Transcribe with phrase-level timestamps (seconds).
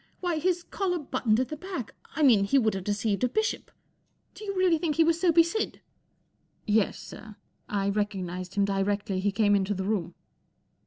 [0.19, 3.69] Why, his collar buttoned at the back—I mean, he would have deceived a bishop.
[4.33, 5.73] Do you really think he was Soapy Sid?"
[6.61, 7.35] 44 Yes, sir.
[7.69, 10.15] I recognized him directly he came into the room."